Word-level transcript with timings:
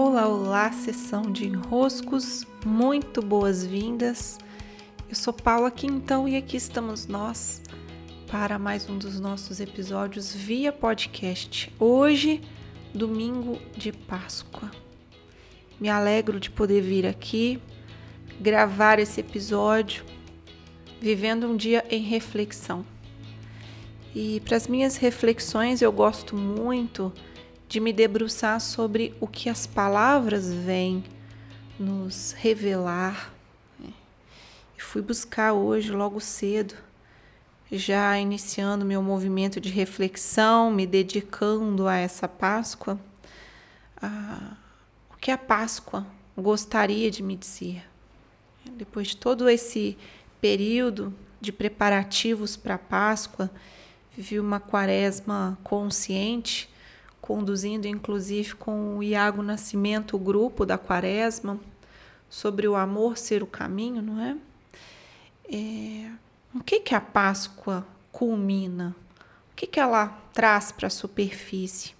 Olá, 0.00 0.28
olá, 0.28 0.70
sessão 0.70 1.22
de 1.22 1.44
enroscos, 1.44 2.46
muito 2.64 3.20
boas-vindas. 3.20 4.38
Eu 5.08 5.16
sou 5.16 5.32
Paula 5.32 5.72
Quintão 5.72 6.28
e 6.28 6.36
aqui 6.36 6.56
estamos 6.56 7.08
nós 7.08 7.60
para 8.30 8.60
mais 8.60 8.88
um 8.88 8.96
dos 8.96 9.18
nossos 9.18 9.58
episódios 9.58 10.32
via 10.32 10.70
podcast. 10.70 11.72
Hoje, 11.80 12.40
domingo 12.94 13.60
de 13.76 13.90
Páscoa. 13.90 14.70
Me 15.80 15.88
alegro 15.88 16.38
de 16.38 16.48
poder 16.48 16.80
vir 16.80 17.04
aqui 17.04 17.60
gravar 18.40 19.00
esse 19.00 19.18
episódio, 19.18 20.04
vivendo 21.00 21.48
um 21.48 21.56
dia 21.56 21.84
em 21.90 22.02
reflexão. 22.02 22.86
E 24.14 24.38
para 24.44 24.58
as 24.58 24.68
minhas 24.68 24.96
reflexões, 24.96 25.82
eu 25.82 25.90
gosto 25.90 26.36
muito 26.36 27.12
me 27.78 27.92
debruçar 27.92 28.58
sobre 28.60 29.14
o 29.20 29.26
que 29.26 29.50
as 29.50 29.66
palavras 29.66 30.50
vêm 30.50 31.04
nos 31.78 32.32
revelar. 32.32 33.30
E 33.78 34.80
fui 34.80 35.02
buscar 35.02 35.52
hoje, 35.52 35.92
logo 35.92 36.18
cedo, 36.18 36.74
já 37.70 38.18
iniciando 38.18 38.86
meu 38.86 39.02
movimento 39.02 39.60
de 39.60 39.68
reflexão, 39.68 40.70
me 40.70 40.86
dedicando 40.86 41.86
a 41.86 41.96
essa 41.96 42.26
Páscoa, 42.26 42.98
a, 44.00 44.56
o 45.12 45.16
que 45.18 45.30
a 45.30 45.36
Páscoa 45.36 46.06
gostaria 46.36 47.10
de 47.10 47.22
me 47.22 47.36
dizer. 47.36 47.84
Depois 48.64 49.08
de 49.08 49.18
todo 49.18 49.48
esse 49.48 49.98
período 50.40 51.14
de 51.38 51.52
preparativos 51.52 52.56
para 52.56 52.76
a 52.76 52.78
Páscoa, 52.78 53.50
vivi 54.16 54.40
uma 54.40 54.58
quaresma 54.58 55.58
consciente 55.62 56.68
conduzindo 57.28 57.86
inclusive 57.86 58.54
com 58.54 58.96
o 58.96 59.02
Iago 59.02 59.42
Nascimento 59.42 60.16
o 60.16 60.18
grupo 60.18 60.64
da 60.64 60.78
Quaresma 60.78 61.60
sobre 62.30 62.66
o 62.66 62.74
amor 62.74 63.18
ser 63.18 63.42
o 63.42 63.46
caminho, 63.46 64.00
não 64.00 64.18
é? 64.18 64.36
é 65.52 66.10
o 66.54 66.64
que 66.64 66.80
que 66.80 66.94
a 66.94 67.00
Páscoa 67.02 67.86
culmina? 68.10 68.96
O 69.52 69.56
que 69.56 69.66
que 69.66 69.78
ela 69.78 70.08
traz 70.32 70.72
para 70.72 70.86
a 70.86 70.90
superfície? 70.90 71.94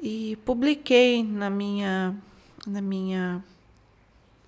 E 0.00 0.38
publiquei 0.42 1.22
na 1.22 1.50
minha 1.50 2.16
na 2.66 2.80
minha 2.80 3.44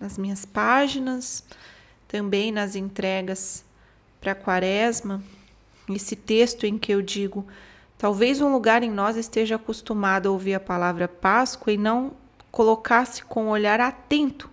nas 0.01 0.17
minhas 0.17 0.47
páginas, 0.47 1.45
também 2.09 2.51
nas 2.51 2.77
entregas 2.77 3.63
para 4.23 4.33
a 4.33 4.35
Quaresma, 4.35 5.23
esse 5.91 6.17
texto 6.17 6.65
em 6.65 6.79
que 6.79 6.95
eu 6.95 7.03
digo 7.03 7.47
Talvez 7.99 8.43
um 8.43 8.53
lugar 8.53 8.83
em 8.83 8.91
nós 8.91 9.17
esteja 9.17 9.57
acostumado 9.57 10.29
a 10.29 10.33
ouvir 10.33 10.55
a 10.55 10.61
palavra 10.61 11.09
Páscoa 11.09 11.73
e 11.73 11.79
não 11.79 12.13
colocasse 12.51 13.25
com 13.25 13.47
um 13.47 13.49
olhar 13.49 13.81
atento 13.81 14.51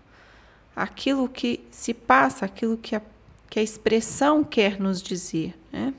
aquilo 0.75 1.27
que 1.27 1.59
se 1.69 1.93
passa, 1.93 2.45
aquilo 2.45 2.77
que 2.77 2.95
a, 2.95 3.01
que 3.49 3.59
a 3.59 3.63
expressão 3.63 4.43
quer 4.43 4.79
nos 4.79 5.01
dizer. 5.01 5.57
Né? 5.71 5.93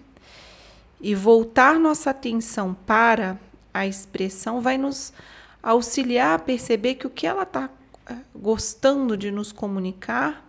E 1.01 1.15
voltar 1.15 1.79
nossa 1.79 2.11
atenção 2.11 2.75
para 2.87 3.39
a 3.73 3.87
expressão 3.87 4.63
vai 4.63 4.79
nos 4.79 5.13
auxiliar 5.63 6.37
a 6.37 6.39
perceber 6.39 6.95
que 6.95 7.07
o 7.07 7.11
que 7.11 7.27
ela 7.27 7.43
está 7.43 7.69
eh, 8.07 8.17
gostando 8.35 9.17
de 9.17 9.31
nos 9.31 9.53
comunicar 9.53 10.47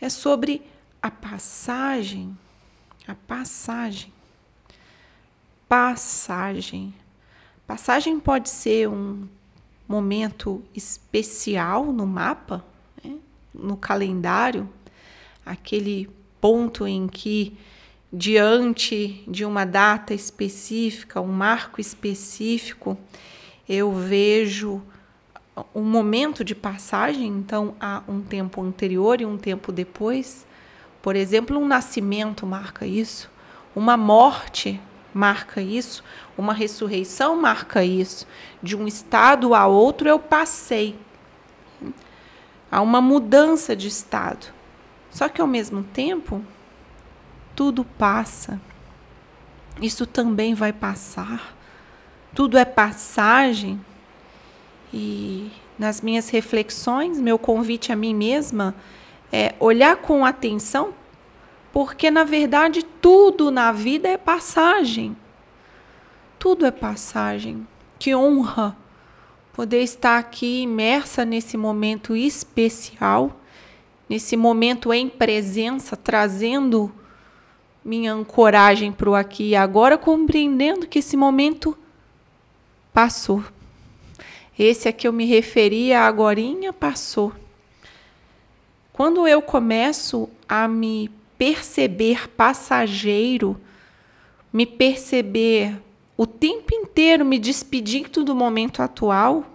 é 0.00 0.08
sobre 0.08 0.62
a 1.02 1.10
passagem, 1.10 2.36
a 3.06 3.14
passagem 3.14 4.12
passagem. 5.70 6.92
Passagem 7.64 8.18
pode 8.18 8.50
ser 8.50 8.88
um 8.88 9.28
momento 9.88 10.64
especial 10.74 11.92
no 11.92 12.04
mapa, 12.04 12.64
né? 13.04 13.18
no 13.54 13.76
calendário, 13.76 14.68
aquele 15.46 16.10
ponto 16.40 16.88
em 16.88 17.06
que, 17.06 17.56
diante 18.12 19.22
de 19.28 19.44
uma 19.44 19.64
data 19.64 20.12
específica, 20.12 21.20
um 21.20 21.28
marco 21.28 21.80
específico, 21.80 22.98
eu 23.68 23.92
vejo 23.92 24.82
um 25.72 25.82
momento 25.82 26.42
de 26.42 26.56
passagem, 26.56 27.28
então 27.28 27.76
há 27.78 28.02
um 28.08 28.20
tempo 28.22 28.60
anterior 28.60 29.20
e 29.20 29.24
um 29.24 29.38
tempo 29.38 29.70
depois. 29.70 30.44
Por 31.00 31.14
exemplo, 31.14 31.56
um 31.56 31.68
nascimento 31.68 32.44
marca 32.44 32.84
isso, 32.84 33.30
uma 33.72 33.96
morte 33.96 34.80
marca 35.12 35.60
isso, 35.60 36.02
uma 36.36 36.52
ressurreição 36.52 37.36
marca 37.36 37.84
isso. 37.84 38.26
De 38.62 38.76
um 38.76 38.86
estado 38.86 39.54
a 39.54 39.66
outro 39.66 40.08
eu 40.08 40.18
passei. 40.18 40.98
Há 42.70 42.80
uma 42.80 43.00
mudança 43.00 43.74
de 43.74 43.88
estado. 43.88 44.52
Só 45.10 45.28
que 45.28 45.40
ao 45.40 45.46
mesmo 45.46 45.82
tempo, 45.82 46.44
tudo 47.56 47.84
passa. 47.84 48.60
Isso 49.82 50.06
também 50.06 50.54
vai 50.54 50.72
passar. 50.72 51.54
Tudo 52.34 52.56
é 52.56 52.64
passagem. 52.64 53.80
E 54.92 55.50
nas 55.78 56.00
minhas 56.00 56.28
reflexões, 56.28 57.18
meu 57.18 57.38
convite 57.38 57.92
a 57.92 57.96
mim 57.96 58.14
mesma 58.14 58.74
é 59.32 59.54
olhar 59.58 59.96
com 59.96 60.24
atenção 60.24 60.94
porque 61.72 62.10
na 62.10 62.24
verdade 62.24 62.82
tudo 62.82 63.50
na 63.50 63.72
vida 63.72 64.08
é 64.08 64.16
passagem. 64.16 65.16
Tudo 66.38 66.66
é 66.66 66.70
passagem. 66.70 67.66
Que 67.98 68.14
honra 68.14 68.76
poder 69.52 69.82
estar 69.82 70.18
aqui 70.18 70.62
imersa 70.62 71.24
nesse 71.24 71.56
momento 71.56 72.16
especial, 72.16 73.38
nesse 74.08 74.36
momento 74.36 74.92
em 74.92 75.08
presença, 75.08 75.96
trazendo 75.96 76.90
minha 77.84 78.12
ancoragem 78.12 78.90
para 78.90 79.10
o 79.10 79.14
aqui 79.14 79.50
e 79.50 79.56
agora, 79.56 79.96
compreendendo 79.96 80.86
que 80.86 80.98
esse 80.98 81.16
momento 81.16 81.76
passou. 82.92 83.44
Esse 84.58 84.88
a 84.88 84.92
que 84.92 85.08
eu 85.08 85.12
me 85.12 85.24
referia 85.24 86.00
agora 86.00 86.40
passou. 86.72 87.32
Quando 88.92 89.26
eu 89.26 89.40
começo 89.40 90.28
a 90.48 90.68
me 90.68 91.10
perceber 91.40 92.28
passageiro, 92.28 93.58
me 94.52 94.66
perceber 94.66 95.74
o 96.14 96.26
tempo 96.26 96.74
inteiro 96.74 97.24
me 97.24 97.38
despedindo 97.38 98.22
do 98.22 98.34
momento 98.34 98.82
atual, 98.82 99.46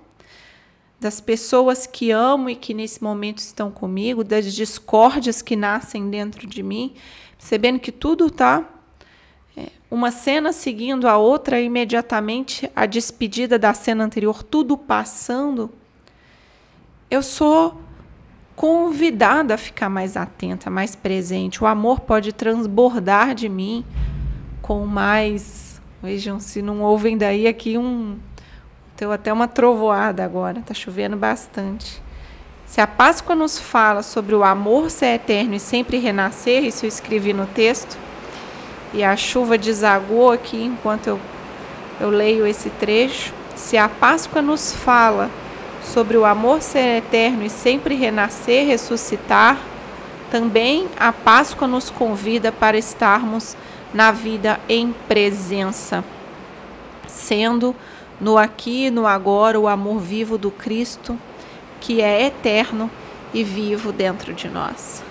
das 0.99 1.21
pessoas 1.21 1.85
que 1.85 2.09
amo 2.09 2.49
e 2.49 2.55
que 2.55 2.73
nesse 2.73 3.03
momento 3.03 3.37
estão 3.37 3.69
comigo, 3.69 4.23
das 4.23 4.51
discórdias 4.51 5.43
que 5.43 5.55
nascem 5.55 6.09
dentro 6.09 6.47
de 6.47 6.63
mim, 6.63 6.95
percebendo 7.37 7.77
que 7.79 7.91
tudo 7.91 8.25
está 8.25 8.67
é, 9.55 9.67
uma 9.91 10.09
cena 10.09 10.51
seguindo 10.51 11.07
a 11.07 11.17
outra, 11.17 11.61
imediatamente 11.61 12.67
a 12.75 12.87
despedida 12.87 13.59
da 13.59 13.75
cena 13.75 14.03
anterior, 14.03 14.41
tudo 14.41 14.75
passando. 14.75 15.71
Eu 17.11 17.21
sou 17.21 17.84
convidada 18.55 19.55
a 19.55 19.57
ficar 19.57 19.89
mais 19.89 20.15
atenta, 20.15 20.69
mais 20.69 20.95
presente. 20.95 21.63
O 21.63 21.67
amor 21.67 21.99
pode 21.99 22.31
transbordar 22.33 23.35
de 23.35 23.49
mim 23.49 23.85
com 24.61 24.85
mais. 24.85 25.81
Vejam 26.01 26.39
se 26.39 26.61
não 26.61 26.81
ouvem 26.81 27.17
daí 27.17 27.47
aqui 27.47 27.77
um. 27.77 28.17
Deu 28.97 29.11
até 29.11 29.33
uma 29.33 29.47
trovoada 29.47 30.23
agora, 30.23 30.61
tá 30.61 30.73
chovendo 30.73 31.17
bastante. 31.17 32.01
Se 32.65 32.81
a 32.81 32.87
Páscoa 32.87 33.35
nos 33.35 33.59
fala 33.59 34.01
sobre 34.01 34.33
o 34.33 34.43
amor 34.43 34.89
ser 34.89 35.15
eterno 35.15 35.53
e 35.53 35.59
sempre 35.59 35.97
renascer, 35.97 36.63
isso 36.63 36.85
eu 36.85 36.87
escrevi 36.87 37.31
no 37.31 37.45
texto, 37.45 37.97
e 38.93 39.03
a 39.03 39.15
chuva 39.15 39.57
desagou 39.57 40.31
aqui 40.31 40.63
enquanto 40.63 41.07
eu, 41.07 41.19
eu 41.99 42.09
leio 42.09 42.47
esse 42.47 42.69
trecho. 42.71 43.33
Se 43.55 43.77
a 43.77 43.87
Páscoa 43.87 44.41
nos 44.41 44.73
fala 44.73 45.29
sobre 45.85 46.17
o 46.17 46.25
amor 46.25 46.61
ser 46.61 46.97
eterno 46.97 47.45
e 47.45 47.49
sempre 47.49 47.95
renascer, 47.95 48.65
ressuscitar, 48.65 49.57
também 50.31 50.87
a 50.97 51.13
Páscoa 51.13 51.67
nos 51.67 51.89
convida 51.89 52.51
para 52.51 52.77
estarmos 52.77 53.55
na 53.93 54.11
vida 54.11 54.59
em 54.67 54.93
presença, 55.07 56.03
sendo 57.07 57.75
no 58.19 58.37
aqui 58.37 58.87
e 58.87 58.91
no 58.91 59.05
agora 59.05 59.59
o 59.59 59.67
amor 59.67 59.99
vivo 59.99 60.37
do 60.37 60.49
Cristo, 60.51 61.17
que 61.79 62.01
é 62.01 62.25
eterno 62.25 62.89
e 63.33 63.43
vivo 63.43 63.91
dentro 63.91 64.33
de 64.33 64.49
nós. 64.49 65.03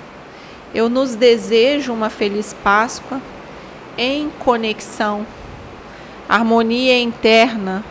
Eu 0.74 0.88
nos 0.88 1.14
desejo 1.14 1.92
uma 1.92 2.10
feliz 2.10 2.54
Páscoa 2.64 3.20
em 3.96 4.28
conexão, 4.40 5.24
harmonia 6.28 6.98
interna 6.98 7.84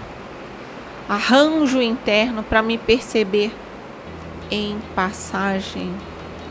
arranjo 1.07 1.81
interno 1.81 2.43
para 2.43 2.61
me 2.61 2.77
perceber 2.77 3.53
em 4.49 4.79
passagem, 4.95 5.93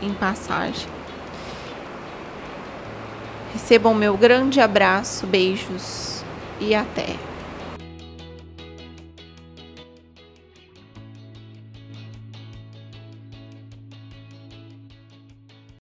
em 0.01 0.13
passagem. 0.13 0.87
Recebam 3.53 3.93
meu 3.93 4.17
grande 4.17 4.59
abraço, 4.59 5.27
beijos 5.27 6.23
e 6.59 6.73
até. 6.73 7.15